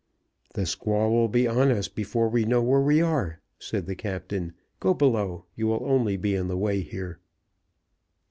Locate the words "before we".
1.87-2.43